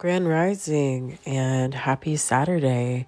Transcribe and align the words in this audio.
Grand 0.00 0.26
Rising 0.26 1.18
and 1.26 1.74
happy 1.74 2.16
Saturday. 2.16 3.06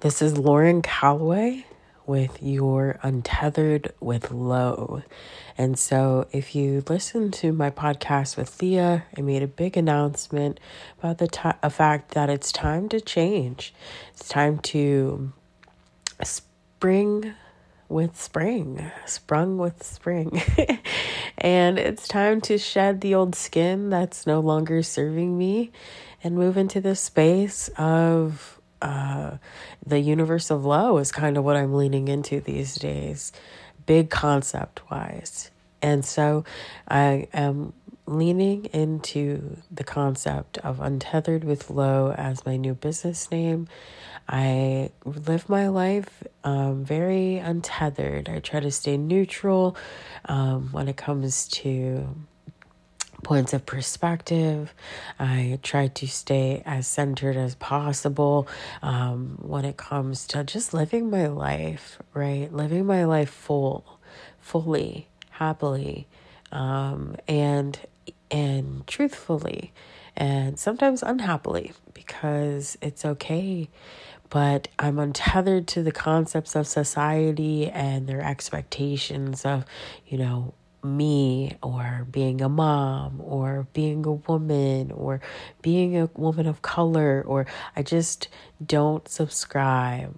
This 0.00 0.20
is 0.20 0.36
Lauren 0.36 0.82
Calloway 0.82 1.66
with 2.04 2.42
your 2.42 2.98
Untethered 3.04 3.94
with 4.00 4.32
Lo. 4.32 5.04
And 5.56 5.78
so, 5.78 6.26
if 6.32 6.52
you 6.52 6.82
listen 6.88 7.30
to 7.30 7.52
my 7.52 7.70
podcast 7.70 8.36
with 8.36 8.60
Leah, 8.60 9.04
I 9.16 9.20
made 9.20 9.44
a 9.44 9.46
big 9.46 9.76
announcement 9.76 10.58
about 10.98 11.18
the 11.18 11.28
t- 11.28 11.48
a 11.62 11.70
fact 11.70 12.14
that 12.14 12.28
it's 12.28 12.50
time 12.50 12.88
to 12.88 13.00
change. 13.00 13.72
It's 14.12 14.26
time 14.26 14.58
to 14.58 15.32
spring 16.24 17.34
with 17.88 18.20
spring, 18.20 18.90
sprung 19.06 19.58
with 19.58 19.82
spring. 19.82 20.42
and 21.38 21.78
it's 21.78 22.08
time 22.08 22.40
to 22.42 22.58
shed 22.58 23.00
the 23.00 23.14
old 23.14 23.34
skin 23.34 23.90
that's 23.90 24.26
no 24.26 24.40
longer 24.40 24.82
serving 24.82 25.36
me 25.36 25.70
and 26.22 26.34
move 26.34 26.56
into 26.56 26.80
the 26.80 26.96
space 26.96 27.68
of 27.76 28.60
uh, 28.82 29.36
the 29.86 30.00
universe 30.00 30.50
of 30.50 30.64
Lo, 30.64 30.98
is 30.98 31.12
kind 31.12 31.36
of 31.36 31.44
what 31.44 31.56
I'm 31.56 31.74
leaning 31.74 32.08
into 32.08 32.40
these 32.40 32.74
days, 32.74 33.32
big 33.86 34.10
concept 34.10 34.90
wise. 34.90 35.50
And 35.80 36.04
so 36.04 36.44
I 36.88 37.28
am 37.32 37.72
leaning 38.06 38.66
into 38.66 39.56
the 39.70 39.84
concept 39.84 40.58
of 40.58 40.80
untethered 40.80 41.44
with 41.44 41.70
Lo 41.70 42.14
as 42.16 42.46
my 42.46 42.56
new 42.56 42.74
business 42.74 43.30
name. 43.30 43.68
I 44.28 44.90
live 45.04 45.48
my 45.48 45.68
life 45.68 46.22
um, 46.42 46.84
very 46.84 47.36
untethered. 47.36 48.28
I 48.28 48.40
try 48.40 48.60
to 48.60 48.70
stay 48.70 48.96
neutral 48.96 49.76
um, 50.24 50.70
when 50.72 50.88
it 50.88 50.96
comes 50.96 51.46
to 51.48 52.08
points 53.22 53.52
of 53.52 53.66
perspective. 53.66 54.74
I 55.18 55.58
try 55.62 55.88
to 55.88 56.06
stay 56.06 56.62
as 56.66 56.86
centered 56.86 57.36
as 57.36 57.54
possible 57.56 58.48
um, 58.82 59.38
when 59.40 59.64
it 59.64 59.76
comes 59.76 60.26
to 60.28 60.44
just 60.44 60.74
living 60.74 61.10
my 61.10 61.26
life, 61.26 61.98
right? 62.14 62.52
Living 62.52 62.86
my 62.86 63.04
life 63.04 63.30
full, 63.30 63.98
fully, 64.40 65.08
happily, 65.30 66.06
um, 66.52 67.16
and 67.26 67.78
and 68.30 68.86
truthfully, 68.86 69.72
and 70.16 70.58
sometimes 70.58 71.02
unhappily 71.02 71.72
because 71.94 72.76
it's 72.80 73.04
okay 73.04 73.68
but 74.30 74.68
I'm 74.78 74.98
untethered 74.98 75.66
to 75.68 75.82
the 75.82 75.92
concepts 75.92 76.54
of 76.54 76.66
society 76.66 77.68
and 77.68 78.06
their 78.06 78.22
expectations 78.22 79.44
of, 79.44 79.64
you 80.06 80.18
know, 80.18 80.54
me 80.82 81.56
or 81.62 82.06
being 82.10 82.40
a 82.40 82.48
mom 82.48 83.20
or 83.20 83.66
being 83.72 84.06
a 84.06 84.12
woman 84.12 84.92
or 84.92 85.20
being 85.62 85.96
a 85.96 86.08
woman 86.14 86.46
of 86.46 86.62
color 86.62 87.24
or 87.26 87.46
I 87.74 87.82
just 87.82 88.28
don't 88.64 89.08
subscribe 89.08 90.16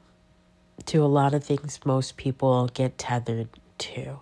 to 0.86 1.02
a 1.02 1.06
lot 1.06 1.34
of 1.34 1.44
things 1.44 1.80
most 1.84 2.16
people 2.16 2.68
get 2.68 2.98
tethered 2.98 3.48
to. 3.78 4.18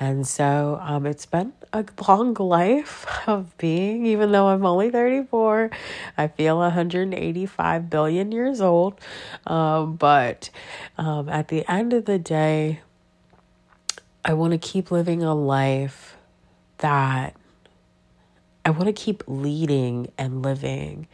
And 0.00 0.26
so 0.26 0.78
um, 0.82 1.06
it's 1.06 1.26
been 1.26 1.52
a 1.72 1.84
long 2.08 2.34
life 2.34 3.06
of 3.26 3.56
being, 3.58 4.06
even 4.06 4.32
though 4.32 4.48
I'm 4.48 4.64
only 4.64 4.90
34. 4.90 5.70
I 6.16 6.28
feel 6.28 6.58
185 6.58 7.90
billion 7.90 8.32
years 8.32 8.60
old. 8.60 9.00
Um, 9.46 9.96
but 9.96 10.50
um, 10.98 11.28
at 11.28 11.48
the 11.48 11.70
end 11.70 11.92
of 11.92 12.04
the 12.04 12.18
day, 12.18 12.80
I 14.24 14.34
want 14.34 14.52
to 14.52 14.58
keep 14.58 14.90
living 14.90 15.22
a 15.22 15.34
life 15.34 16.16
that 16.78 17.34
I 18.64 18.70
want 18.70 18.86
to 18.86 18.92
keep 18.92 19.24
leading 19.26 20.12
and 20.16 20.42
living 20.42 21.08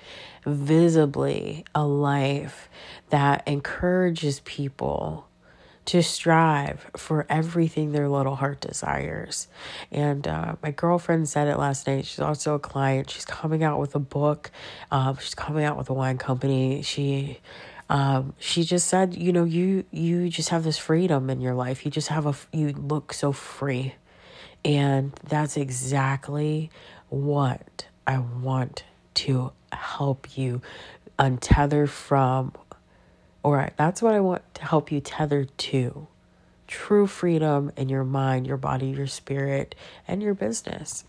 visibly 0.45 1.65
a 1.75 1.85
life 1.85 2.69
that 3.09 3.43
encourages 3.47 4.41
people 4.41 5.28
to 5.89 6.03
strive 6.03 6.87
for 6.99 7.25
everything 7.31 7.93
their 7.93 8.11
little 8.11 8.37
heart 8.37 8.61
desires. 8.61 9.49
And 9.91 10.29
uh, 10.29 10.57
my 10.63 10.71
girlfriend 10.71 11.31
said 11.31 11.49
it 11.49 11.57
last 11.57 11.87
night. 11.87 12.05
She's 12.05 12.21
also 12.21 12.55
a 12.55 12.59
client. 12.59 13.09
She's 13.09 13.25
coming 13.25 13.63
out 13.63 13.81
with 13.81 13.95
a 13.95 13.99
book. 13.99 14.51
Um, 14.91 15.17
she's 15.17 15.35
coming 15.35 15.65
out 15.65 15.79
with 15.79 15.89
a 15.89 15.95
wine 15.95 16.19
company. 16.19 16.83
She 16.83 17.41
um, 17.89 18.35
she 18.39 18.65
just 18.65 18.87
said, 18.87 19.17
you 19.17 19.33
know, 19.33 19.45
you 19.45 19.87
you 19.91 20.29
just 20.29 20.51
have 20.51 20.63
this 20.63 20.77
freedom 20.77 21.31
in 21.31 21.41
your 21.41 21.55
life. 21.55 21.87
You 21.87 21.91
just 21.91 22.09
have 22.09 22.27
a 22.27 22.35
you 22.53 22.73
look 22.73 23.15
so 23.15 23.33
free, 23.33 23.95
and 24.63 25.13
that's 25.27 25.57
exactly 25.57 26.71
what 27.09 27.87
I 28.07 28.19
want 28.19 28.85
to 29.15 29.53
help 29.73 30.37
you 30.37 30.61
untether 31.19 31.89
from 31.89 32.53
all 33.43 33.53
right, 33.53 33.73
that's 33.77 34.03
what 34.03 34.15
I 34.15 34.21
want 34.21 34.43
to 34.55 34.65
help 34.65 34.91
you 34.91 35.01
tether 35.01 35.45
to 35.45 36.09
true 36.69 37.07
freedom 37.07 37.73
in 37.77 37.89
your 37.89 38.05
mind, 38.05 38.47
your 38.47 38.57
body, 38.57 38.89
your 38.89 39.07
spirit, 39.07 39.75
and 40.07 40.23
your 40.23 40.35
business. 40.35 41.05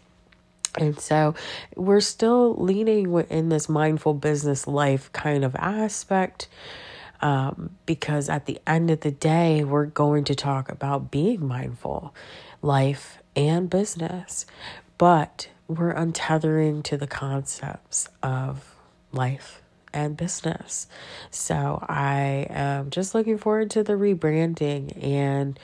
And 0.77 0.99
so 0.99 1.35
we're 1.75 1.99
still 1.99 2.55
leaning 2.55 3.13
in 3.29 3.49
this 3.49 3.67
mindful 3.67 4.13
business 4.13 4.67
life 4.67 5.11
kind 5.11 5.43
of 5.43 5.55
aspect 5.55 6.47
um, 7.21 7.71
because 7.85 8.29
at 8.29 8.45
the 8.45 8.59
end 8.65 8.89
of 8.89 9.01
the 9.01 9.11
day, 9.11 9.63
we're 9.63 9.87
going 9.87 10.23
to 10.25 10.35
talk 10.35 10.71
about 10.71 11.11
being 11.11 11.45
mindful, 11.45 12.15
life 12.61 13.17
and 13.35 13.69
business. 13.69 14.45
But 14.97 15.49
we're 15.67 15.93
untethering 15.93 16.83
to 16.83 16.97
the 16.97 17.07
concepts 17.07 18.07
of 18.23 18.75
life 19.11 19.61
and 19.93 20.15
business. 20.15 20.87
So 21.31 21.83
I 21.87 22.47
am 22.49 22.89
just 22.89 23.15
looking 23.15 23.37
forward 23.37 23.69
to 23.71 23.83
the 23.83 23.93
rebranding 23.93 25.03
and 25.03 25.59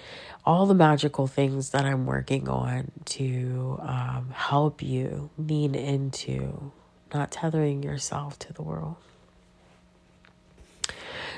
all 0.46 0.66
the 0.66 0.76
magical 0.76 1.28
things 1.28 1.72
that 1.72 1.86
I'm 1.86 2.06
working 2.06 2.48
on 2.48 2.92
to 3.06 3.80
um, 3.82 4.30
help 4.34 4.84
you 4.84 5.30
lean 5.38 5.74
into 5.74 6.72
not 7.14 7.32
tethering 7.32 7.82
yourself 7.82 8.38
to 8.40 8.54
the 8.54 8.62
world. 8.62 8.96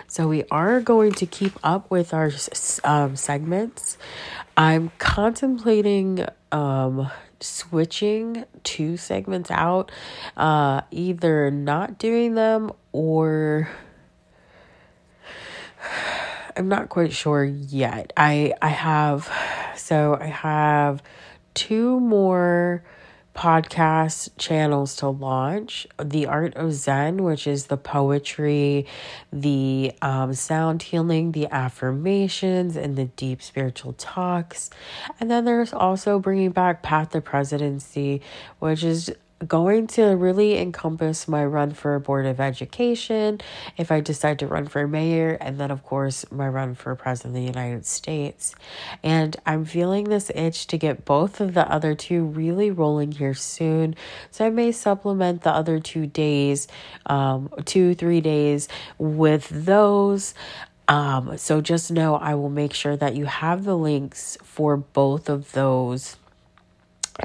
So, 0.09 0.28
we 0.30 0.46
are 0.50 0.80
going 0.80 1.12
to 1.14 1.25
keep 1.25 1.54
up 1.64 1.92
with 1.92 2.14
our 2.14 2.31
um, 2.86 3.18
segments. 3.18 3.98
I'm 4.56 4.90
contemplating 5.00 6.25
um, 6.52 7.12
switching 7.40 8.46
two 8.64 8.98
segments 8.98 9.52
out, 9.52 9.92
uh, 10.36 10.81
either 10.92 11.52
not 11.52 11.98
doing 11.98 12.36
them 12.36 12.72
or 12.92 13.70
I'm 16.58 16.68
not 16.68 16.90
quite 16.90 17.14
sure 17.14 17.44
yet. 17.44 18.14
I 18.18 18.53
I 18.62 18.70
have 18.70 19.31
so 19.75 20.18
I 20.20 20.28
have 20.28 21.03
two 21.53 22.00
more 22.00 22.84
podcast 23.38 24.30
channels 24.38 24.96
to 24.98 25.08
launch. 25.08 25.86
The 26.03 26.25
art 26.25 26.56
of 26.56 26.74
zen 26.74 27.24
which 27.24 27.46
is 27.46 27.68
the 27.68 27.78
poetry 27.78 28.88
the 29.31 29.94
um, 30.02 30.34
sound 30.34 30.81
healing 30.81 31.31
the 31.34 31.48
affirmations 31.52 32.75
and 32.75 32.96
the 32.96 33.06
deep 33.06 33.44
spiritual 33.44 33.94
talks. 33.94 34.72
And 35.20 35.30
then 35.30 35.46
there's 35.46 35.72
also 35.72 36.18
bringing 36.20 36.52
back 36.52 36.81
path 36.81 37.12
to 37.12 37.22
presidency 37.22 38.22
which 38.59 38.84
is 38.84 39.14
going 39.46 39.86
to 39.88 40.03
really 40.03 40.58
encompass 40.58 41.28
my 41.28 41.46
run 41.46 41.72
for 41.72 42.00
Board 42.00 42.25
of 42.25 42.40
Education, 42.40 43.40
if 43.78 43.92
I 43.92 44.00
decide 44.00 44.40
to 44.40 44.48
run 44.48 44.68
for 44.68 44.88
mayor, 44.88 45.38
and 45.40 45.59
then, 45.59 45.70
of 45.70 45.84
course, 45.84 46.25
my 46.31 46.48
run 46.48 46.74
for 46.74 46.96
President 46.96 47.36
of 47.36 47.42
the 47.42 47.48
United 47.48 47.86
States. 47.86 48.56
And 49.03 49.36
I'm 49.46 49.66
feeling 49.66 50.06
this 50.06 50.31
itch 50.34 50.68
to 50.68 50.78
get 50.78 51.06
both 51.06 51.40
of 51.40 51.53
the 51.53 51.70
other 51.72 51.94
two 51.94 52.24
really 52.24 52.72
rolling 52.72 53.12
here 53.12 53.34
soon. 53.34 53.96
So 54.31 54.46
I 54.46 54.50
may 54.50 54.72
supplement 54.72 55.44
the 55.44 55.52
other 55.52 55.80
two 55.80 56.08
days, 56.08 56.68
um, 57.06 57.50
two, 57.66 57.94
three 57.94 58.22
days 58.22 58.68
with 58.98 59.50
those. 59.50 60.34
Um, 60.88 61.38
so 61.38 61.60
just 61.60 61.92
know 61.92 62.16
I 62.16 62.36
will 62.36 62.50
make 62.50 62.74
sure 62.74 62.95
that 62.95 63.16
you 63.16 63.25
have 63.25 63.66
the 63.66 63.78
links 63.78 64.38
for 64.42 64.78
both 64.78 65.30
of 65.30 65.51
those 65.51 66.16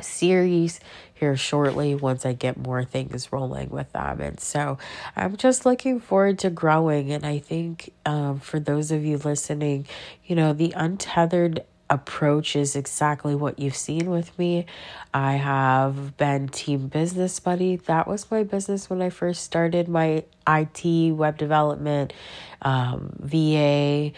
series 0.01 0.81
here 1.15 1.37
shortly 1.37 1.95
once 1.95 2.25
I 2.25 2.33
get 2.33 2.57
more 2.57 2.85
things 2.85 3.33
rolling 3.33 3.71
with 3.71 3.93
them. 3.93 4.21
And 4.21 4.41
so 4.41 4.79
I'm 5.15 5.37
just 5.37 5.65
looking 5.67 6.01
forward 6.01 6.39
to 6.41 6.51
growing. 6.51 7.13
And 7.13 7.25
I 7.25 7.39
think 7.39 7.93
um, 8.07 8.41
for 8.41 8.59
those 8.59 8.91
of 8.91 9.05
you 9.05 9.19
listening, 9.19 9.87
you 10.25 10.35
know, 10.35 10.53
the 10.53 10.73
untethered 10.77 11.65
approach 11.93 12.57
is 12.57 12.75
exactly 12.75 13.35
what 13.35 13.59
you've 13.59 13.77
seen 13.77 14.11
with 14.11 14.37
me. 14.39 14.65
I 15.13 15.35
have 15.35 16.17
been 16.17 16.49
team 16.49 16.89
business 16.89 17.39
buddy. 17.39 17.77
That 17.77 18.09
was 18.09 18.31
my 18.31 18.45
business 18.45 18.89
when 18.89 19.03
I 19.03 19.11
first 19.11 19.45
started 19.45 19.89
my 19.89 20.25
IT, 20.49 21.13
web 21.13 21.37
development, 21.37 22.15
um, 22.63 23.15
VA 23.21 24.13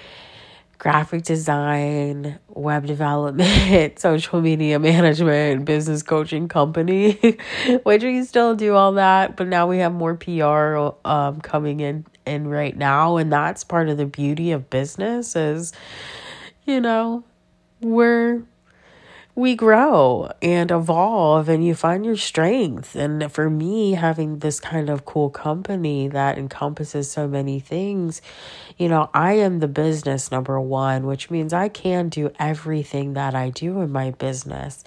graphic 0.84 1.22
design, 1.22 2.38
web 2.50 2.84
development, 2.84 3.98
social 3.98 4.42
media 4.42 4.78
management, 4.78 5.64
business 5.64 6.02
coaching 6.02 6.46
company, 6.46 7.38
which 7.84 8.02
we 8.02 8.22
still 8.22 8.54
do 8.54 8.75
all 8.75 8.92
that, 8.92 9.34
but 9.34 9.46
now 9.46 9.66
we 9.66 9.78
have 9.78 9.94
more 9.94 10.14
PR 10.14 10.90
um, 11.08 11.40
coming 11.40 11.81
in 11.81 12.04
in 12.26 12.46
right 12.46 12.76
now, 12.76 13.16
and 13.16 13.32
that's 13.32 13.64
part 13.64 13.88
of 13.88 13.96
the 13.96 14.04
beauty 14.04 14.52
of 14.52 14.69
business 14.69 15.34
is, 15.34 15.72
you 16.66 16.82
know, 16.82 17.25
we're 17.81 18.42
we 19.36 19.56
grow 19.56 20.31
and 20.40 20.70
evolve 20.70 21.48
and 21.48 21.64
you 21.64 21.75
find 21.75 22.06
your 22.06 22.16
strength. 22.16 22.94
And 22.94 23.32
for 23.32 23.50
me, 23.50 23.92
having 23.92 24.38
this 24.38 24.60
kind 24.60 24.88
of 24.88 25.04
cool 25.04 25.28
company 25.28 26.06
that 26.08 26.38
encompasses 26.38 27.10
so 27.10 27.26
many 27.26 27.58
things, 27.58 28.22
you 28.78 28.88
know, 28.88 29.10
I 29.12 29.32
am 29.34 29.58
the 29.58 29.66
business 29.66 30.31
number 30.31 30.60
one, 30.60 31.06
which 31.06 31.31
means 31.31 31.52
I 31.52 31.69
can 31.69 32.08
do 32.08 32.31
everything 32.38 33.14
that 33.14 33.34
I 33.34 33.50
do 33.50 33.81
in 33.81 33.90
my 33.90 34.12
business. 34.12 34.84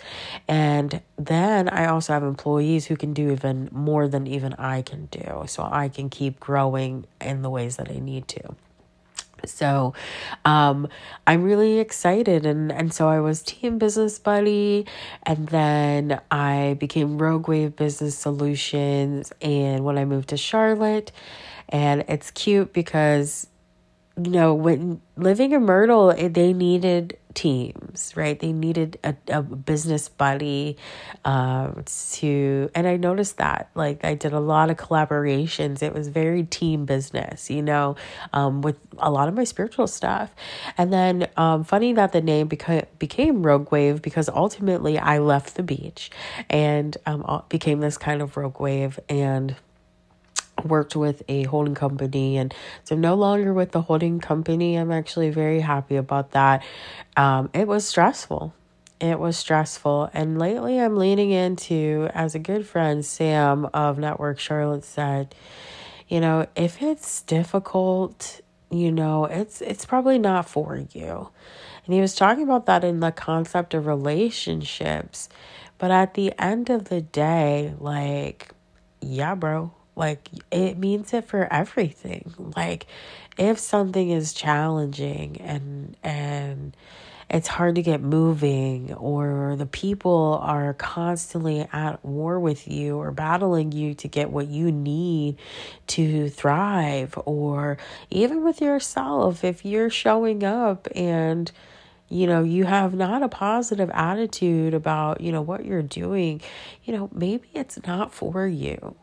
And 0.47 1.01
then 1.17 1.67
I 1.67 1.87
also 1.87 2.13
have 2.13 2.23
employees 2.23 2.85
who 2.85 2.95
can 2.95 3.13
do 3.13 3.31
even 3.31 3.67
more 3.73 4.07
than 4.07 4.27
even 4.27 4.53
I 4.53 4.81
can 4.81 5.07
do. 5.07 5.43
So 5.47 5.67
I 5.69 5.89
can 5.89 6.09
keep 6.09 6.39
growing 6.39 7.05
in 7.19 7.41
the 7.41 7.49
ways 7.49 7.75
that 7.77 7.91
I 7.91 7.99
need 7.99 8.29
to. 8.29 8.55
So 9.47 9.93
um, 10.45 10.87
I'm 11.25 11.43
really 11.43 11.79
excited. 11.79 12.45
And, 12.45 12.71
and 12.71 12.93
so 12.93 13.07
I 13.07 13.19
was 13.19 13.41
Team 13.41 13.77
Business 13.77 14.19
Buddy, 14.19 14.85
and 15.23 15.47
then 15.47 16.19
I 16.29 16.77
became 16.79 17.17
Rogue 17.17 17.47
Wave 17.47 17.75
Business 17.75 18.17
Solutions. 18.17 19.31
And 19.41 19.83
when 19.83 19.97
I 19.97 20.05
moved 20.05 20.29
to 20.29 20.37
Charlotte, 20.37 21.11
and 21.69 22.05
it's 22.07 22.31
cute 22.31 22.73
because 22.73 23.47
you 24.21 24.31
know, 24.31 24.53
when 24.53 24.99
living 25.15 25.51
in 25.51 25.63
Myrtle, 25.63 26.11
they 26.13 26.51
needed 26.51 27.17
teams, 27.37 28.13
right? 28.15 28.39
They 28.39 28.51
needed 28.51 28.97
a, 29.03 29.15
a 29.27 29.43
business 29.43 30.09
buddy 30.09 30.75
um, 31.23 31.83
to, 32.13 32.71
and 32.73 32.87
I 32.87 32.97
noticed 32.97 33.37
that. 33.37 33.69
Like, 33.75 34.03
I 34.03 34.15
did 34.15 34.33
a 34.33 34.39
lot 34.39 34.71
of 34.71 34.77
collaborations. 34.77 35.83
It 35.83 35.93
was 35.93 36.07
very 36.07 36.43
team 36.43 36.85
business, 36.85 37.51
you 37.51 37.61
know, 37.61 37.95
um, 38.33 38.63
with 38.63 38.79
a 38.97 39.11
lot 39.11 39.27
of 39.27 39.35
my 39.35 39.43
spiritual 39.43 39.85
stuff. 39.85 40.33
And 40.79 40.91
then, 40.91 41.27
um, 41.37 41.63
funny 41.63 41.93
that 41.93 42.11
the 42.11 42.21
name 42.21 42.49
beca- 42.49 42.87
became 42.97 43.43
Rogue 43.45 43.71
Wave 43.71 44.01
because 44.01 44.29
ultimately 44.29 44.97
I 44.97 45.19
left 45.19 45.53
the 45.53 45.63
beach 45.63 46.09
and 46.49 46.97
um, 47.05 47.43
became 47.49 47.81
this 47.81 47.99
kind 47.99 48.23
of 48.23 48.35
Rogue 48.35 48.59
Wave. 48.59 48.99
And 49.09 49.55
worked 50.65 50.95
with 50.95 51.23
a 51.27 51.43
holding 51.43 51.75
company 51.75 52.37
and 52.37 52.53
so 52.83 52.95
no 52.95 53.15
longer 53.15 53.53
with 53.53 53.71
the 53.71 53.81
holding 53.81 54.19
company. 54.19 54.75
I'm 54.75 54.91
actually 54.91 55.29
very 55.29 55.59
happy 55.59 55.95
about 55.95 56.31
that. 56.31 56.63
Um, 57.15 57.49
it 57.53 57.67
was 57.67 57.87
stressful. 57.87 58.53
It 58.99 59.19
was 59.19 59.37
stressful. 59.37 60.09
And 60.13 60.39
lately 60.39 60.79
i'm 60.79 60.97
leaning 60.97 61.31
into 61.31 62.09
as 62.13 62.35
a 62.35 62.39
good 62.39 62.65
friend 62.67 63.05
sam 63.05 63.67
of 63.73 63.99
network 63.99 64.39
charlotte 64.39 64.83
said 64.83 65.35
you 66.07 66.19
know 66.19 66.47
if 66.55 66.81
it's 66.81 67.21
difficult 67.21 68.41
you 68.69 68.91
know 68.91 69.25
it's 69.25 69.61
it's 69.61 69.85
probably 69.85 70.19
not 70.19 70.49
for 70.49 70.83
you. 70.91 71.29
And 71.85 71.93
he 71.93 72.01
was 72.01 72.15
talking 72.15 72.43
about 72.43 72.65
that 72.65 72.83
in 72.83 72.99
the 72.99 73.11
concept 73.11 73.73
of 73.73 73.87
relationships. 73.87 75.29
But 75.77 75.91
at 75.91 76.15
the 76.15 76.33
end 76.37 76.69
of 76.69 76.85
the 76.85 77.01
day 77.01 77.73
like 77.79 78.51
yeah 79.01 79.35
bro 79.35 79.71
like 79.97 80.29
it 80.51 80.77
means 80.77 81.13
it 81.13 81.25
for 81.25 81.51
everything. 81.51 82.33
Like 82.55 82.85
if 83.37 83.59
something 83.59 84.09
is 84.09 84.33
challenging 84.33 85.41
and 85.41 85.97
and 86.03 86.77
it's 87.29 87.49
hard 87.49 87.75
to 87.75 87.81
get 87.81 88.01
moving 88.01 88.93
or 88.93 89.55
the 89.57 89.65
people 89.65 90.39
are 90.41 90.73
constantly 90.75 91.67
at 91.73 92.03
war 92.05 92.39
with 92.39 92.69
you 92.69 92.97
or 92.97 93.11
battling 93.11 93.73
you 93.73 93.93
to 93.95 94.07
get 94.07 94.29
what 94.29 94.47
you 94.47 94.71
need 94.71 95.37
to 95.87 96.29
thrive 96.29 97.19
or 97.25 97.77
even 98.09 98.45
with 98.45 98.61
yourself 98.61 99.43
if 99.43 99.65
you're 99.65 99.89
showing 99.89 100.43
up 100.43 100.87
and 100.95 101.51
you 102.07 102.27
know 102.27 102.43
you 102.43 102.63
have 102.63 102.93
not 102.93 103.21
a 103.21 103.27
positive 103.27 103.89
attitude 103.93 104.73
about 104.73 105.19
you 105.19 105.31
know 105.31 105.41
what 105.41 105.65
you're 105.65 105.81
doing 105.81 106.39
you 106.85 106.95
know 106.95 107.09
maybe 107.11 107.49
it's 107.53 107.77
not 107.85 108.13
for 108.13 108.47
you 108.47 108.95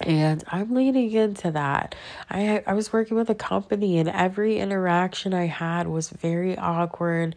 and 0.00 0.42
I'm 0.48 0.74
leaning 0.74 1.12
into 1.12 1.50
that. 1.50 1.94
I 2.30 2.62
I 2.66 2.72
was 2.72 2.92
working 2.92 3.16
with 3.16 3.28
a 3.30 3.34
company 3.34 3.98
and 3.98 4.08
every 4.08 4.58
interaction 4.58 5.34
I 5.34 5.46
had 5.46 5.86
was 5.88 6.08
very 6.08 6.56
awkward. 6.56 7.36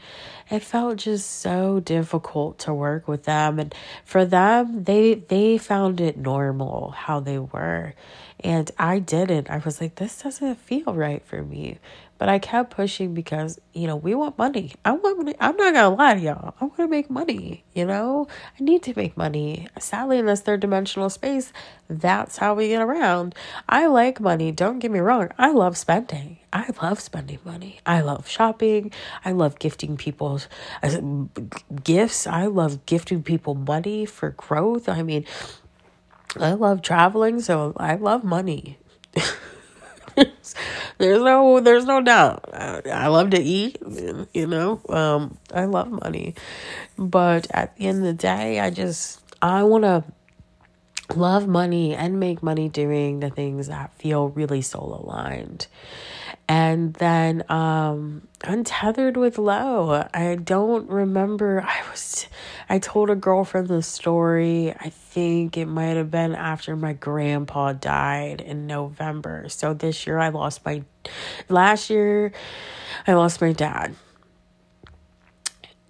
It 0.49 0.59
felt 0.63 0.97
just 0.97 1.29
so 1.29 1.79
difficult 1.79 2.59
to 2.59 2.73
work 2.73 3.07
with 3.07 3.23
them 3.23 3.59
and 3.59 3.75
for 4.05 4.25
them 4.25 4.85
they 4.85 5.15
they 5.15 5.57
found 5.57 5.99
it 5.99 6.17
normal 6.17 6.91
how 6.91 7.19
they 7.19 7.39
were. 7.39 7.93
And 8.39 8.69
I 8.77 8.99
didn't. 8.99 9.49
I 9.49 9.57
was 9.59 9.81
like 9.81 9.95
this 9.95 10.21
doesn't 10.21 10.55
feel 10.55 10.93
right 10.93 11.23
for 11.25 11.43
me. 11.43 11.79
But 12.19 12.29
I 12.29 12.39
kept 12.39 12.69
pushing 12.69 13.13
because, 13.13 13.59
you 13.73 13.87
know, 13.87 13.95
we 13.95 14.15
want 14.15 14.37
money. 14.37 14.73
I 14.85 14.91
want 14.91 15.17
money. 15.17 15.35
I'm 15.39 15.57
not 15.57 15.71
to 15.71 15.89
lie 15.89 16.13
to 16.13 16.19
y'all. 16.19 16.55
I 16.61 16.65
want 16.65 16.77
to 16.77 16.87
make 16.87 17.09
money, 17.09 17.65
you 17.73 17.85
know? 17.85 18.27
I 18.59 18.63
need 18.63 18.83
to 18.83 18.93
make 18.95 19.17
money. 19.17 19.67
Sadly, 19.79 20.19
in 20.19 20.27
this 20.27 20.41
third 20.41 20.61
dimensional 20.61 21.09
space, 21.09 21.51
that's 21.89 22.37
how 22.37 22.53
we 22.53 22.69
get 22.69 22.81
around. 22.81 23.35
I 23.67 23.87
like 23.87 24.21
money. 24.21 24.51
Don't 24.51 24.79
get 24.79 24.91
me 24.91 24.99
wrong. 24.99 25.31
I 25.37 25.51
love 25.51 25.75
spending. 25.75 26.37
I 26.53 26.69
love 26.81 26.99
spending 27.01 27.39
money. 27.43 27.79
I 27.85 28.01
love 28.01 28.27
shopping. 28.27 28.91
I 29.25 29.31
love 29.31 29.59
gifting 29.59 29.97
people 29.97 30.39
gifts. 31.83 32.27
I 32.27 32.45
love 32.45 32.85
gifting 32.85 33.23
people 33.23 33.55
money 33.55 34.05
for 34.05 34.29
growth. 34.29 34.87
I 34.87 35.01
mean, 35.03 35.25
I 36.39 36.53
love 36.53 36.81
traveling, 36.81 37.41
so 37.41 37.73
I 37.77 37.95
love 37.95 38.23
money. 38.23 38.77
There's 40.97 41.21
no 41.21 41.59
there's 41.59 41.85
no 41.85 42.01
doubt. 42.01 42.49
I, 42.53 42.81
I 42.91 43.07
love 43.07 43.31
to 43.31 43.41
eat, 43.41 43.77
you 44.33 44.47
know. 44.47 44.81
Um, 44.89 45.37
I 45.53 45.65
love 45.65 45.89
money, 45.89 46.35
but 46.97 47.47
at 47.51 47.75
the 47.77 47.87
end 47.87 47.99
of 47.99 48.03
the 48.05 48.13
day, 48.13 48.59
I 48.59 48.69
just 48.69 49.21
I 49.41 49.63
want 49.63 49.83
to 49.83 50.03
love 51.15 51.47
money 51.47 51.95
and 51.95 52.19
make 52.19 52.41
money 52.41 52.69
doing 52.69 53.19
the 53.19 53.29
things 53.29 53.67
that 53.67 53.93
feel 53.95 54.29
really 54.29 54.61
soul 54.61 55.01
aligned. 55.03 55.67
And 56.47 56.93
then 56.95 57.43
um 57.49 58.27
untethered 58.43 59.17
with 59.17 59.37
Lo. 59.37 60.07
I 60.13 60.35
don't 60.35 60.89
remember 60.89 61.61
I 61.61 61.89
was 61.89 62.27
I 62.69 62.79
told 62.79 63.09
a 63.09 63.15
girlfriend 63.15 63.69
the 63.69 63.81
story. 63.81 64.73
I 64.77 64.89
think 64.89 65.57
it 65.57 65.65
might 65.65 65.97
have 65.97 66.11
been 66.11 66.35
after 66.35 66.75
my 66.75 66.93
grandpa 66.93 67.73
died 67.73 68.41
in 68.41 68.67
November. 68.67 69.47
So 69.49 69.73
this 69.73 70.05
year 70.05 70.19
I 70.19 70.29
lost 70.29 70.65
my 70.65 70.83
last 71.49 71.89
year 71.89 72.33
I 73.07 73.13
lost 73.13 73.39
my 73.41 73.53
dad. 73.53 73.95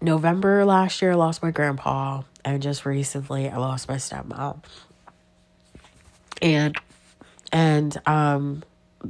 November 0.02 0.66
last 0.66 1.02
year 1.02 1.14
I 1.14 1.16
lost 1.16 1.42
my 1.42 1.52
grandpa 1.52 2.24
and 2.46 2.62
just 2.62 2.86
recently 2.86 3.50
I 3.50 3.58
lost 3.58 3.88
my 3.88 3.96
stepmom 3.96 4.62
and 6.42 6.76
and 7.52 7.98
um 8.06 8.64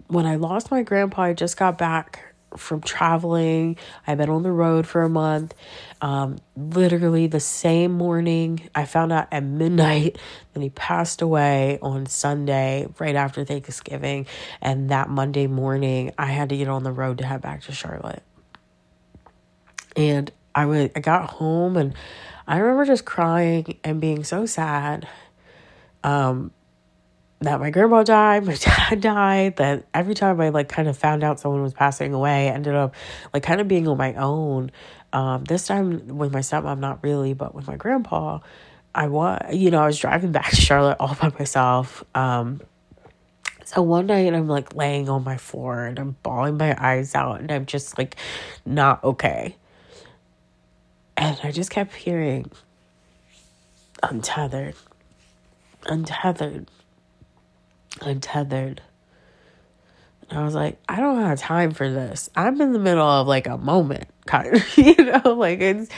when 0.07 0.25
I 0.25 0.35
lost 0.35 0.71
my 0.71 0.83
grandpa, 0.83 1.23
I 1.23 1.33
just 1.33 1.57
got 1.57 1.77
back 1.77 2.33
from 2.57 2.81
traveling. 2.81 3.77
I've 4.05 4.17
been 4.17 4.29
on 4.29 4.43
the 4.43 4.51
road 4.51 4.87
for 4.87 5.03
a 5.03 5.09
month. 5.09 5.53
Um, 6.01 6.37
literally 6.55 7.27
the 7.27 7.39
same 7.39 7.91
morning, 7.93 8.69
I 8.75 8.85
found 8.85 9.11
out 9.11 9.27
at 9.31 9.43
midnight 9.43 10.17
that 10.53 10.61
he 10.61 10.69
passed 10.69 11.21
away 11.21 11.79
on 11.81 12.05
Sunday, 12.05 12.87
right 12.99 13.15
after 13.15 13.43
Thanksgiving. 13.45 14.27
And 14.61 14.89
that 14.89 15.09
Monday 15.09 15.47
morning, 15.47 16.11
I 16.17 16.27
had 16.27 16.49
to 16.49 16.57
get 16.57 16.67
on 16.67 16.83
the 16.83 16.91
road 16.91 17.19
to 17.19 17.25
head 17.25 17.41
back 17.41 17.63
to 17.63 17.71
Charlotte. 17.71 18.23
And 19.95 20.31
I 20.55 20.65
went, 20.65 20.91
I 20.95 20.99
got 20.99 21.29
home 21.29 21.77
and 21.77 21.93
I 22.47 22.57
remember 22.57 22.85
just 22.85 23.05
crying 23.05 23.79
and 23.83 24.01
being 24.01 24.23
so 24.23 24.45
sad. 24.45 25.07
Um, 26.03 26.51
that 27.43 27.59
my 27.59 27.69
grandma 27.69 28.03
died, 28.03 28.45
my 28.47 28.55
dad 28.55 29.01
died, 29.01 29.55
that 29.57 29.85
every 29.93 30.15
time 30.15 30.39
I 30.41 30.49
like 30.49 30.69
kind 30.69 30.87
of 30.87 30.97
found 30.97 31.23
out 31.23 31.39
someone 31.39 31.61
was 31.61 31.73
passing 31.73 32.13
away, 32.13 32.49
I 32.49 32.53
ended 32.53 32.75
up 32.75 32.95
like 33.33 33.43
kind 33.43 33.61
of 33.61 33.67
being 33.67 33.87
on 33.87 33.97
my 33.97 34.13
own. 34.15 34.71
Um, 35.11 35.43
this 35.43 35.67
time 35.67 36.17
with 36.17 36.33
my 36.33 36.39
stepmom, 36.39 36.79
not 36.79 37.03
really, 37.03 37.33
but 37.33 37.53
with 37.53 37.67
my 37.67 37.75
grandpa, 37.75 38.39
I 38.95 39.07
was, 39.07 39.41
you 39.53 39.71
know, 39.71 39.81
I 39.81 39.85
was 39.85 39.97
driving 39.97 40.31
back 40.31 40.49
to 40.51 40.55
Charlotte 40.55 40.97
all 40.99 41.15
by 41.15 41.29
myself. 41.37 42.03
Um, 42.15 42.61
so 43.65 43.81
one 43.81 44.07
night 44.07 44.33
I'm 44.33 44.47
like 44.47 44.75
laying 44.75 45.09
on 45.09 45.23
my 45.23 45.37
floor 45.37 45.85
and 45.85 45.97
I'm 45.97 46.15
bawling 46.23 46.57
my 46.57 46.75
eyes 46.77 47.15
out 47.15 47.39
and 47.39 47.51
I'm 47.51 47.65
just 47.65 47.97
like 47.97 48.15
not 48.65 49.03
okay. 49.03 49.55
And 51.15 51.39
I 51.43 51.51
just 51.51 51.69
kept 51.69 51.93
hearing 51.95 52.51
untethered, 54.01 54.75
untethered 55.85 56.69
untethered, 58.01 58.81
And 60.29 60.39
I 60.39 60.43
was 60.43 60.55
like, 60.55 60.79
I 60.87 60.99
don't 60.99 61.19
have 61.19 61.39
time 61.39 61.71
for 61.71 61.89
this. 61.89 62.29
I'm 62.35 62.59
in 62.61 62.73
the 62.73 62.79
middle 62.79 63.07
of 63.07 63.27
like 63.27 63.47
a 63.47 63.57
moment, 63.57 64.07
kind 64.25 64.55
of, 64.55 64.77
you 64.77 64.95
know, 64.95 65.33
like 65.33 65.59
it's 65.59 65.91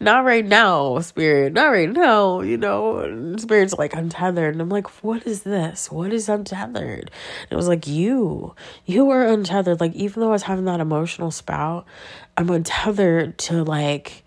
not 0.00 0.24
right 0.24 0.44
now, 0.44 0.98
spirit, 1.00 1.52
not 1.52 1.68
right 1.68 1.90
now, 1.90 2.40
you 2.40 2.56
know. 2.56 3.36
Spirit's 3.38 3.74
like 3.74 3.94
untethered. 3.94 4.54
And 4.54 4.60
I'm 4.60 4.68
like, 4.68 4.88
what 5.04 5.26
is 5.26 5.42
this? 5.42 5.90
What 5.90 6.12
is 6.12 6.28
untethered? 6.28 7.10
And 7.42 7.52
it 7.52 7.56
was 7.56 7.68
like, 7.68 7.86
you, 7.86 8.54
you 8.84 9.10
are 9.10 9.26
untethered. 9.26 9.80
Like, 9.80 9.94
even 9.94 10.20
though 10.20 10.28
I 10.28 10.32
was 10.32 10.42
having 10.42 10.64
that 10.66 10.80
emotional 10.80 11.30
spout, 11.30 11.86
I'm 12.36 12.50
untethered 12.50 13.38
to 13.38 13.64
like 13.64 14.24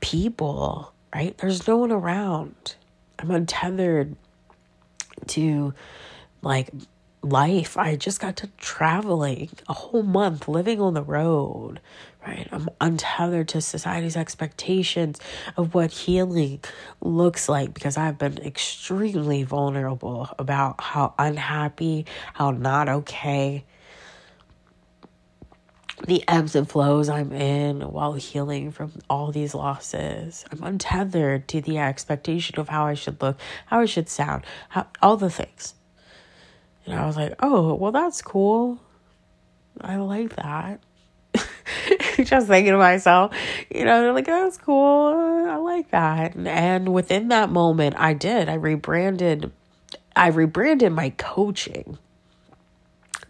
people, 0.00 0.92
right? 1.14 1.36
There's 1.38 1.66
no 1.66 1.78
one 1.78 1.92
around. 1.92 2.76
I'm 3.18 3.30
untethered 3.30 4.16
to 5.28 5.74
like 6.42 6.70
life. 7.22 7.76
I 7.76 7.96
just 7.96 8.20
got 8.20 8.36
to 8.36 8.48
traveling 8.58 9.50
a 9.68 9.72
whole 9.72 10.02
month, 10.02 10.48
living 10.48 10.80
on 10.80 10.94
the 10.94 11.02
road, 11.02 11.80
right? 12.26 12.48
I'm 12.50 12.68
untethered 12.80 13.48
to 13.48 13.60
society's 13.60 14.16
expectations 14.16 15.20
of 15.56 15.74
what 15.74 15.90
healing 15.90 16.60
looks 17.00 17.48
like 17.48 17.74
because 17.74 17.96
I've 17.96 18.18
been 18.18 18.38
extremely 18.38 19.42
vulnerable 19.42 20.28
about 20.38 20.80
how 20.80 21.14
unhappy, 21.18 22.06
how 22.34 22.52
not 22.52 22.88
okay 22.88 23.64
the 26.06 26.24
ebbs 26.28 26.54
and 26.54 26.68
flows 26.68 27.08
I'm 27.08 27.32
in 27.32 27.82
while 27.82 28.14
healing 28.14 28.70
from 28.70 28.92
all 29.08 29.32
these 29.32 29.54
losses. 29.54 30.44
I'm 30.50 30.62
untethered 30.62 31.46
to 31.48 31.60
the 31.60 31.78
expectation 31.78 32.58
of 32.58 32.68
how 32.68 32.86
I 32.86 32.94
should 32.94 33.20
look, 33.20 33.38
how 33.66 33.80
I 33.80 33.84
should 33.84 34.08
sound, 34.08 34.44
how, 34.70 34.86
all 35.02 35.16
the 35.16 35.30
things. 35.30 35.74
And 36.86 36.94
I 36.98 37.06
was 37.06 37.16
like, 37.16 37.34
oh, 37.40 37.74
well, 37.74 37.92
that's 37.92 38.22
cool. 38.22 38.78
I 39.80 39.96
like 39.96 40.36
that. 40.36 40.80
Just 42.16 42.48
thinking 42.48 42.72
to 42.72 42.78
myself, 42.78 43.34
you 43.70 43.84
know, 43.84 44.00
they're 44.00 44.12
like, 44.12 44.26
that's 44.26 44.58
cool. 44.58 45.46
I 45.48 45.56
like 45.56 45.90
that. 45.90 46.36
And, 46.36 46.92
within 46.92 47.28
that 47.28 47.50
moment, 47.50 47.94
I 47.98 48.12
did. 48.14 48.48
I 48.48 48.54
rebranded. 48.54 49.52
I 50.16 50.28
rebranded 50.28 50.92
my 50.92 51.10
coaching 51.10 51.98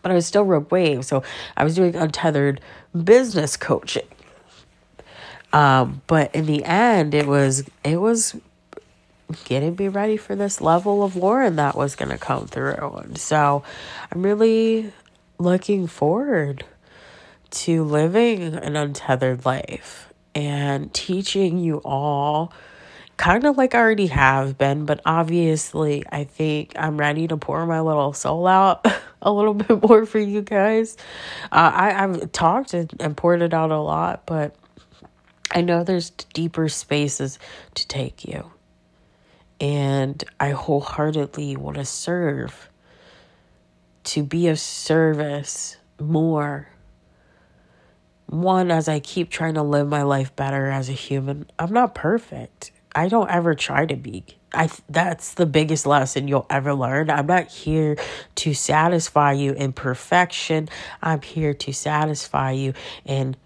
but 0.02 0.11
I 0.11 0.14
was 0.14 0.26
still 0.26 0.45
Rogue 0.45 0.71
Wave. 0.71 1.04
So 1.04 1.23
I 1.57 1.64
was 1.64 1.75
doing 1.75 1.95
untethered 1.95 2.61
business 3.04 3.57
coaching. 3.57 4.07
Um, 5.52 6.02
but 6.07 6.35
in 6.35 6.47
the 6.47 6.64
end, 6.64 7.14
it 7.14 7.26
was 7.26 7.64
it 7.85 7.97
was 7.97 8.37
getting 9.45 9.77
me 9.77 9.89
ready 9.89 10.17
for 10.17 10.35
this 10.37 10.61
level 10.61 11.03
of 11.03 11.17
Lauren 11.17 11.57
that 11.57 11.77
was 11.77 11.97
going 11.97 12.11
to 12.11 12.19
come 12.19 12.47
through. 12.47 13.03
And 13.05 13.19
so 13.19 13.63
I'm 14.13 14.23
really 14.23 14.93
looking 15.39 15.87
forward 15.87 16.65
to 17.51 17.85
living 17.85 18.43
an 18.55 18.77
untethered 18.77 19.45
life 19.45 20.13
and 20.35 20.93
teaching 20.95 21.59
you 21.59 21.79
all 21.79 22.53
kind 23.17 23.45
of 23.45 23.59
like 23.59 23.75
I 23.75 23.81
already 23.81 24.07
have 24.07 24.57
been, 24.57 24.87
but 24.87 25.03
obviously 25.05 26.05
I 26.11 26.25
think 26.25 26.73
I'm 26.77 26.97
ready 26.97 27.29
to 27.29 27.37
pour 27.37 27.67
my 27.67 27.81
little 27.81 28.15
soul 28.15 28.47
out 28.47 28.87
a 29.23 29.31
little 29.31 29.53
bit 29.53 29.87
more 29.87 30.07
for 30.07 30.19
you 30.19 30.41
guys. 30.41 30.97
Uh, 31.53 31.71
I, 31.75 32.03
I've 32.03 32.33
talked 32.33 32.73
and, 32.73 32.91
and 32.99 33.15
poured 33.15 33.43
it 33.43 33.53
out 33.53 33.71
a 33.73 33.79
lot, 33.79 34.25
but 34.25 34.55
I 35.51 35.61
know 35.61 35.85
there's 35.85 36.11
deeper 36.33 36.71
spaces 36.71 37.39
to 37.75 37.87
take 37.87 38.25
you. 38.25 38.51
And 39.61 40.23
I 40.38 40.50
wholeheartedly 40.50 41.57
want 41.57 41.76
to 41.76 41.85
serve, 41.85 42.71
to 44.05 44.23
be 44.23 44.49
of 44.49 44.59
service 44.59 45.76
more. 45.99 46.69
One, 48.26 48.71
as 48.71 48.88
I 48.88 49.00
keep 49.00 49.29
trying 49.29 49.55
to 49.55 49.62
live 49.62 49.88
my 49.88 50.02
life 50.02 50.35
better 50.35 50.69
as 50.69 50.88
a 50.88 50.93
human, 50.93 51.50
I'm 51.59 51.73
not 51.73 51.95
perfect. 51.95 52.71
I 52.95 53.09
don't 53.09 53.31
ever 53.31 53.55
try 53.55 53.87
to 53.87 53.97
be. 53.97 54.25
I 54.52 54.69
that's 54.88 55.35
the 55.35 55.47
biggest 55.47 55.87
lesson 55.87 56.26
you'll 56.26 56.47
ever 56.50 56.75
learn. 56.75 57.11
I'm 57.11 57.26
not 57.26 57.49
here 57.49 57.97
to 58.37 58.55
satisfy 58.55 59.33
you 59.33 59.52
in 59.52 59.73
perfection. 59.73 60.69
I'm 61.02 61.23
here 61.23 61.55
to 61.55 61.73
satisfy 61.73 62.52
you 62.52 62.75
in 63.05 63.37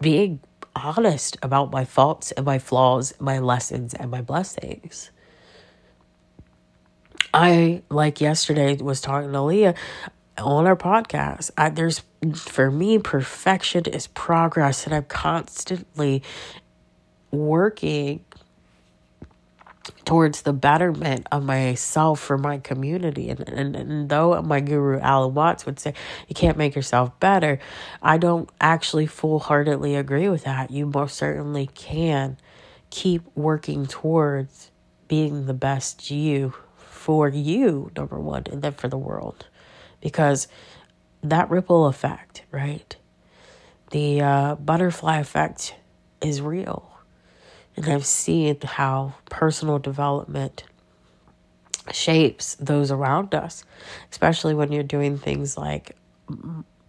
being 0.00 0.40
honest 0.74 1.36
about 1.42 1.70
my 1.70 1.84
faults 1.84 2.32
and 2.32 2.44
my 2.44 2.58
flaws, 2.58 3.14
my 3.20 3.38
lessons 3.38 3.94
and 3.94 4.10
my 4.10 4.22
blessings. 4.22 5.10
I 7.34 7.82
like 7.90 8.20
yesterday 8.20 8.76
was 8.76 9.00
talking 9.00 9.32
to 9.32 9.42
Leah 9.42 9.74
on 10.38 10.66
our 10.68 10.76
podcast. 10.76 11.50
I, 11.58 11.68
there's 11.68 12.02
for 12.36 12.70
me 12.70 13.00
perfection 13.00 13.86
is 13.86 14.06
progress 14.06 14.86
and 14.86 14.94
I'm 14.94 15.04
constantly 15.06 16.22
working 17.32 18.24
towards 20.04 20.42
the 20.42 20.52
betterment 20.52 21.26
of 21.32 21.42
myself 21.42 22.20
for 22.20 22.38
my 22.38 22.58
community. 22.58 23.30
And, 23.30 23.48
and, 23.48 23.74
and 23.74 24.08
though 24.08 24.40
my 24.40 24.60
guru 24.60 25.00
Alan 25.00 25.34
Watts 25.34 25.66
would 25.66 25.80
say 25.80 25.92
you 26.28 26.36
can't 26.36 26.56
make 26.56 26.76
yourself 26.76 27.18
better, 27.18 27.58
I 28.00 28.16
don't 28.16 28.48
actually 28.60 29.06
full 29.06 29.40
heartedly 29.40 29.96
agree 29.96 30.28
with 30.28 30.44
that. 30.44 30.70
You 30.70 30.86
most 30.86 31.16
certainly 31.16 31.66
can 31.74 32.36
keep 32.90 33.22
working 33.34 33.86
towards 33.86 34.70
being 35.08 35.46
the 35.46 35.54
best 35.54 36.12
you 36.12 36.54
for 37.04 37.28
you, 37.28 37.90
number 37.96 38.18
one, 38.18 38.44
and 38.50 38.62
then 38.62 38.72
for 38.72 38.88
the 38.88 38.98
world. 38.98 39.46
Because 40.00 40.48
that 41.22 41.50
ripple 41.50 41.86
effect, 41.86 42.42
right? 42.50 42.96
The 43.90 44.20
uh, 44.20 44.54
butterfly 44.56 45.18
effect 45.18 45.74
is 46.20 46.40
real 46.40 46.94
and 47.76 47.88
I've 47.88 48.06
seen 48.06 48.58
how 48.62 49.14
personal 49.26 49.78
development 49.78 50.64
shapes 51.92 52.54
those 52.56 52.90
around 52.90 53.34
us, 53.34 53.64
especially 54.10 54.54
when 54.54 54.72
you're 54.72 54.82
doing 54.82 55.18
things 55.18 55.58
like, 55.58 55.96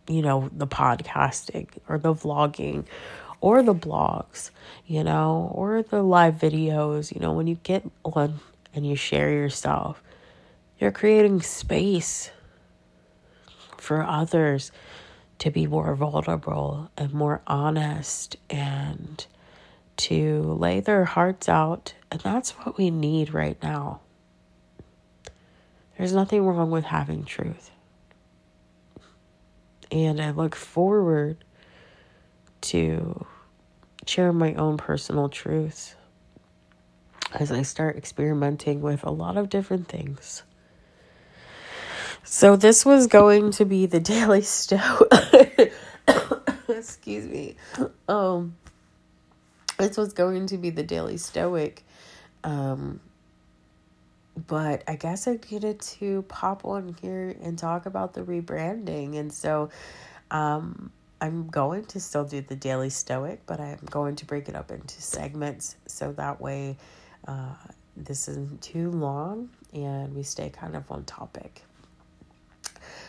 you 0.08 0.22
know, 0.22 0.50
the 0.56 0.68
podcasting 0.68 1.68
or 1.90 1.98
the 1.98 2.14
vlogging 2.14 2.86
or 3.42 3.64
the 3.64 3.76
blogs, 3.76 4.52
you 4.86 5.04
know, 5.04 5.52
or 5.54 5.82
the 5.82 6.04
live 6.04 6.36
videos. 6.36 7.14
You 7.14 7.20
know, 7.20 7.34
when 7.34 7.48
you 7.48 7.56
get 7.64 7.84
on 8.04 8.40
and 8.74 8.86
you 8.88 8.96
share 8.96 9.32
yourself, 9.32 10.02
you're 10.80 10.92
creating 10.92 11.42
space 11.42 12.32
for 13.78 14.04
others 14.04 14.72
to 15.40 15.52
be 15.52 15.68
more 15.68 15.96
vulnerable 15.96 16.90
and 16.98 17.14
more 17.14 17.42
honest 17.48 18.38
and 18.50 19.26
to 19.98 20.42
lay 20.42 20.80
their 20.80 21.06
hearts 21.06 21.48
out, 21.48 21.94
and 22.12 22.20
that's 22.22 22.52
what 22.52 22.78
we 22.78 22.90
need 22.90 23.34
right 23.34 23.62
now. 23.64 24.02
There's 25.98 26.14
nothing 26.14 26.46
wrong 26.46 26.72
with 26.72 26.86
having 26.86 27.24
truth. 27.24 27.72
And 29.92 30.20
I 30.20 30.32
look 30.32 30.56
forward 30.56 31.44
to 32.62 33.26
share 34.06 34.34
my 34.34 34.54
own 34.56 34.78
personal 34.78 35.30
truths 35.30 35.96
as 37.34 37.52
I 37.52 37.62
start 37.62 37.96
experimenting 37.96 38.82
with 38.82 39.04
a 39.04 39.12
lot 39.12 39.38
of 39.38 39.50
different 39.50 39.88
things. 39.88 40.44
So 42.36 42.58
this 42.58 42.86
was 42.86 43.08
going 43.08 43.52
to 43.52 43.64
be 43.64 43.86
the 43.86 44.00
daily 44.14 44.42
stow. 44.42 45.08
Excuse 46.68 47.28
me. 47.28 47.56
Um 48.10 48.58
this 49.78 49.96
was 49.96 50.12
going 50.12 50.48
to 50.48 50.58
be 50.58 50.70
the 50.70 50.84
Daily 50.84 51.16
Stoic. 51.16 51.86
Um, 52.44 53.00
but 54.48 54.84
I 54.86 54.96
guess 54.96 55.30
I 55.30 55.40
needed 55.50 55.80
to 55.80 56.24
pop 56.24 56.66
on 56.66 56.98
here 57.02 57.36
and 57.42 57.58
talk 57.58 57.86
about 57.86 58.14
the 58.14 58.22
rebranding. 58.22 59.18
And 59.18 59.32
so 59.32 59.70
um, 60.30 60.92
I'm 61.22 61.48
going 61.48 61.86
to 61.86 62.02
still 62.02 62.26
do 62.26 62.42
the 62.42 62.56
Daily 62.56 62.90
Stoic, 62.90 63.42
but 63.46 63.62
I'm 63.62 63.80
going 63.90 64.18
to 64.18 64.26
break 64.26 64.50
it 64.50 64.56
up 64.56 64.72
into 64.72 65.02
segments 65.02 65.78
so 65.88 66.12
that 66.14 66.42
way 66.42 66.76
uh, 67.28 67.56
this 67.96 68.28
isn't 68.28 68.62
too 68.62 68.92
long 68.92 69.50
and 69.74 70.14
we 70.14 70.24
stay 70.24 70.50
kind 70.50 70.76
of 70.76 70.90
on 70.92 71.06
topic. 71.06 71.64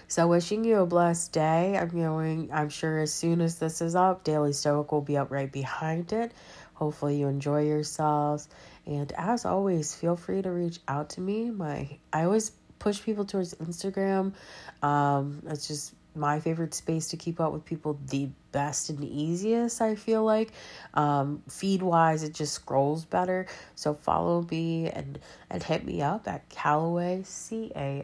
So 0.09 0.29
wishing 0.29 0.65
you 0.65 0.79
a 0.79 0.87
blessed 0.87 1.33
day. 1.33 1.77
I'm 1.77 1.89
going, 1.89 2.51
I'm 2.53 2.69
sure 2.69 3.01
as 3.01 3.13
soon 3.13 3.41
as 3.41 3.59
this 3.59 3.81
is 3.81 3.97
up, 3.97 4.23
Daily 4.23 4.53
Stoic 4.53 4.93
will 4.93 5.01
be 5.01 5.17
up 5.17 5.33
right 5.33 5.51
behind 5.51 6.13
it. 6.13 6.33
Hopefully 6.75 7.19
you 7.19 7.27
enjoy 7.27 7.65
yourselves. 7.65 8.49
And 8.87 9.11
as 9.13 9.45
always, 9.45 9.95
feel 9.95 10.15
free 10.15 10.43
to 10.43 10.51
reach 10.51 10.79
out 10.87 11.11
to 11.11 11.21
me. 11.21 11.51
My 11.51 11.99
I 12.13 12.23
always 12.25 12.53
push 12.79 13.03
people 13.03 13.25
towards 13.25 13.55
Instagram. 13.55 14.33
Um, 14.81 15.43
it's 15.49 15.67
just 15.67 15.93
my 16.17 16.41
favorite 16.41 16.75
space 16.75 17.09
to 17.09 17.17
keep 17.17 17.41
up 17.41 17.53
with 17.53 17.65
people 17.65 17.99
the 18.09 18.29
best 18.53 18.91
and 18.91 19.05
easiest 19.05 19.81
i 19.83 19.95
feel 19.95 20.25
like 20.25 20.51
um, 20.95 21.43
feed 21.49 21.83
wise 21.83 22.23
it 22.23 22.33
just 22.33 22.55
scrolls 22.55 23.05
better 23.05 23.47
so 23.75 23.93
follow 23.95 24.47
me 24.51 24.89
and 24.89 25.19
and 25.51 25.63
hit 25.63 25.85
me 25.85 26.01
up 26.03 26.27
at 26.27 26.49
calloway 26.49 27.23
c-a-l-l-o-w-a-y 27.23 27.95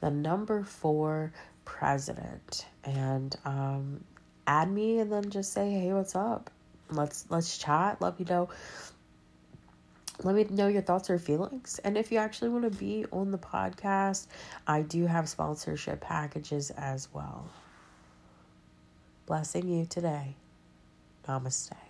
the 0.00 0.10
number 0.10 0.62
four 0.64 1.32
president. 1.70 2.66
And 2.84 3.34
um, 3.44 4.04
add 4.46 4.70
me 4.70 4.98
and 4.98 5.10
then 5.10 5.30
just 5.30 5.52
say, 5.52 5.70
hey, 5.70 5.92
what's 5.92 6.16
up? 6.16 6.50
Let's 6.90 7.24
let's 7.28 7.56
chat. 7.56 8.00
Let 8.00 8.18
me 8.18 8.26
know 8.28 8.48
let 10.22 10.34
me 10.34 10.44
know 10.50 10.68
your 10.68 10.82
thoughts 10.82 11.10
or 11.10 11.18
feelings. 11.18 11.80
And 11.84 11.96
if 11.96 12.12
you 12.12 12.18
actually 12.18 12.50
want 12.50 12.70
to 12.70 12.78
be 12.78 13.06
on 13.12 13.30
the 13.30 13.38
podcast, 13.38 14.26
I 14.66 14.82
do 14.82 15.06
have 15.06 15.28
sponsorship 15.28 16.00
packages 16.00 16.70
as 16.70 17.08
well. 17.12 17.48
Blessing 19.26 19.68
you 19.68 19.86
today. 19.86 20.36
Namaste. 21.26 21.89